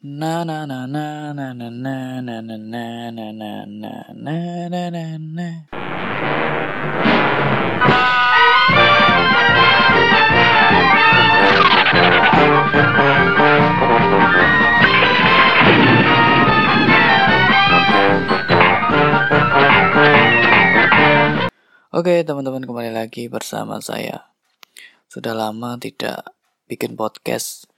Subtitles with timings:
[0.00, 4.32] Na na na na na na na na na na na na na
[4.72, 5.48] na na na
[21.92, 24.32] Oke teman-teman kembali lagi bersama saya
[25.12, 26.24] Sudah lama tidak
[26.72, 27.69] bikin podcast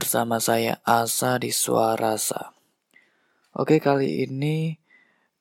[0.00, 2.56] bersama saya Asa di Suarasa.
[3.52, 4.80] Oke, kali ini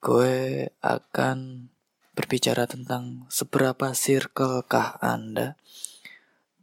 [0.03, 1.71] gue akan
[2.11, 5.55] berbicara tentang seberapa circle kah Anda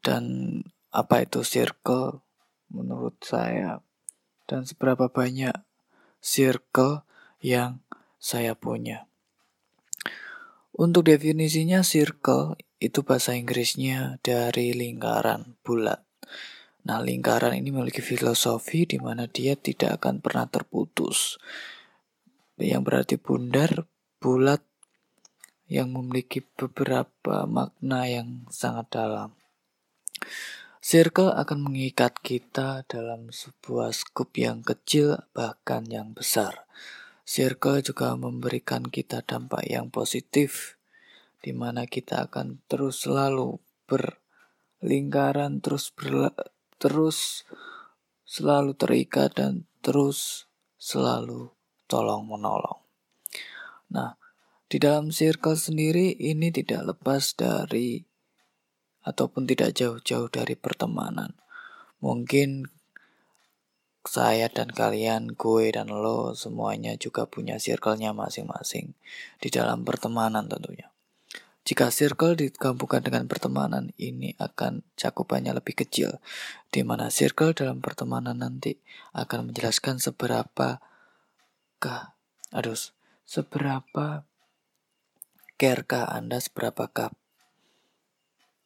[0.05, 0.25] dan
[0.93, 2.21] apa itu circle
[2.69, 3.81] menurut saya
[4.45, 5.57] dan seberapa banyak
[6.21, 7.03] circle
[7.41, 7.81] yang
[8.21, 9.09] saya punya.
[10.77, 16.06] Untuk definisinya circle itu bahasa Inggrisnya dari lingkaran bulat.
[16.87, 21.35] Nah, lingkaran ini memiliki filosofi di mana dia tidak akan pernah terputus.
[22.55, 23.91] Yang berarti bundar,
[24.23, 24.63] bulat,
[25.67, 29.35] yang memiliki beberapa makna yang sangat dalam.
[30.79, 36.71] Circle akan mengikat kita dalam sebuah skup yang kecil bahkan yang besar.
[37.27, 40.79] Circle juga memberikan kita dampak yang positif
[41.43, 43.59] di mana kita akan terus selalu
[43.91, 46.31] berlingkaran terus ber,
[46.77, 47.49] terus
[48.27, 51.55] selalu terikat dan terus selalu
[51.87, 52.83] tolong menolong.
[53.93, 54.19] Nah,
[54.67, 58.03] di dalam circle sendiri ini tidak lepas dari
[59.07, 61.39] ataupun tidak jauh-jauh dari pertemanan.
[62.03, 62.67] Mungkin
[64.07, 68.99] saya dan kalian, gue dan lo semuanya juga punya circle-nya masing-masing
[69.39, 70.91] di dalam pertemanan tentunya.
[71.67, 76.23] Jika circle digabungkan dengan pertemanan, ini akan cakupannya lebih kecil,
[76.71, 78.79] di mana circle dalam pertemanan nanti
[79.11, 80.79] akan menjelaskan seberapa
[81.83, 82.15] kah,
[82.55, 82.79] aduh,
[83.27, 84.23] seberapa
[85.59, 87.11] carekah Anda, seberapakah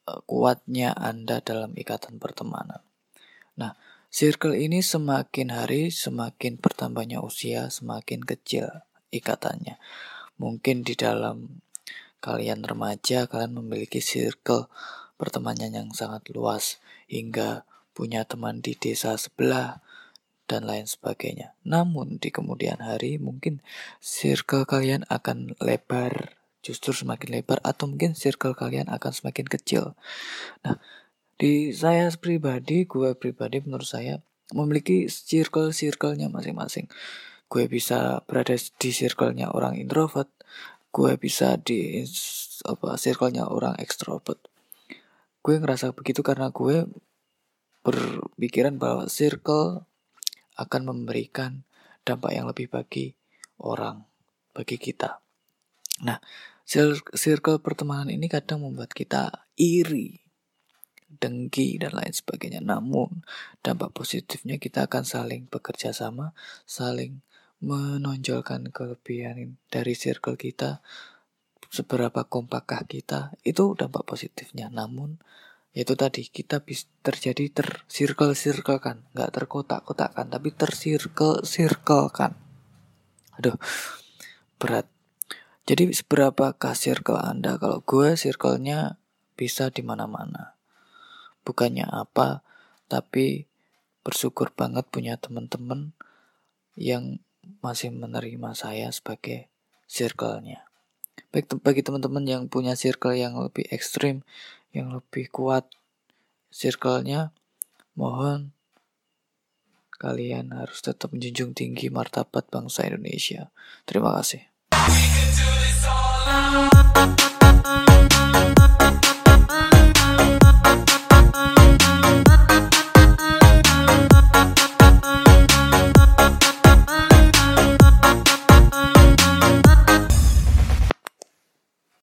[0.05, 2.85] uh, kuatnya Anda dalam ikatan pertemanan.
[3.57, 3.81] Nah,
[4.13, 9.81] circle ini semakin hari semakin bertambahnya usia, semakin kecil ikatannya.
[10.37, 11.65] Mungkin di dalam
[12.21, 14.69] kalian remaja, kalian memiliki circle
[15.17, 19.85] pertemanan yang sangat luas hingga punya teman di desa sebelah
[20.49, 21.55] dan lain sebagainya.
[21.63, 23.61] Namun di kemudian hari mungkin
[24.01, 29.95] circle kalian akan lebar, justru semakin lebar atau mungkin circle kalian akan semakin kecil.
[30.67, 30.81] Nah,
[31.41, 34.21] di saya pribadi, gue pribadi menurut saya
[34.53, 36.91] memiliki circle-circle-nya masing-masing.
[37.47, 40.29] Gue bisa berada di circle-nya orang introvert,
[40.91, 42.03] gue bisa di
[42.67, 44.43] apa circle-nya orang ekstrovert.
[45.41, 46.85] Gue ngerasa begitu karena gue
[47.81, 49.89] berpikiran bahwa circle
[50.61, 51.65] akan memberikan
[52.05, 53.17] dampak yang lebih bagi
[53.63, 54.05] orang,
[54.53, 55.25] bagi kita.
[56.05, 56.21] Nah,
[57.17, 60.21] circle pertemanan ini kadang membuat kita iri,
[61.09, 62.61] dengki, dan lain sebagainya.
[62.61, 63.25] Namun,
[63.65, 66.37] dampak positifnya kita akan saling bekerja sama,
[66.69, 67.25] saling
[67.61, 70.81] menonjolkan kelebihan dari circle kita
[71.71, 74.73] seberapa kompakkah kita itu dampak positifnya.
[74.73, 75.21] Namun
[75.71, 81.47] itu tadi kita bisa terjadi ter circle circle kan nggak terkotak kotak kan tapi tersirkel
[81.47, 82.35] circle kan
[83.39, 83.55] aduh
[84.59, 84.91] berat.
[85.65, 87.55] Jadi seberapa kah circle anda?
[87.55, 88.99] Kalau gue circle-nya
[89.39, 90.59] bisa di mana-mana.
[91.47, 92.43] Bukannya apa
[92.91, 93.47] tapi
[94.03, 95.95] bersyukur banget punya teman-teman
[96.75, 97.23] yang
[97.59, 99.51] masih menerima saya sebagai
[99.91, 100.67] circle-nya.
[101.31, 104.27] Baik bagi teman-teman yang punya circle yang lebih ekstrim,
[104.75, 105.67] yang lebih kuat
[106.51, 107.31] circle-nya,
[107.95, 108.51] mohon
[110.01, 113.55] kalian harus tetap menjunjung tinggi martabat bangsa Indonesia.
[113.87, 114.50] Terima kasih.